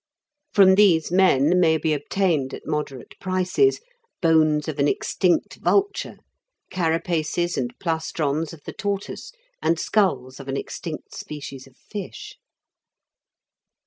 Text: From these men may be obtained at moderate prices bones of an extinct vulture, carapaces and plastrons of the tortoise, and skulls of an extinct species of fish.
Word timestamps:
From 0.51 0.73
these 0.73 1.11
men 1.11 1.59
may 1.59 1.77
be 1.77 1.93
obtained 1.93 2.55
at 2.55 2.65
moderate 2.65 3.13
prices 3.19 3.79
bones 4.19 4.67
of 4.67 4.79
an 4.79 4.87
extinct 4.87 5.57
vulture, 5.61 6.17
carapaces 6.71 7.55
and 7.55 7.71
plastrons 7.79 8.51
of 8.51 8.63
the 8.63 8.73
tortoise, 8.73 9.31
and 9.61 9.79
skulls 9.79 10.39
of 10.39 10.47
an 10.47 10.57
extinct 10.57 11.13
species 11.13 11.67
of 11.67 11.77
fish. 11.77 12.33